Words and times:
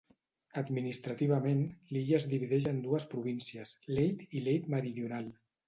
Administrativament, 0.61 1.61
l'illa 1.91 2.17
es 2.21 2.25
divideix 2.33 2.67
en 2.73 2.81
dues 2.87 3.07
províncies, 3.13 3.77
Leyte 3.99 4.29
i 4.41 4.45
Leyte 4.49 4.77
Meridional. 4.79 5.33